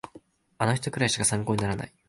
[0.57, 1.93] あの人くらいしか参考にならない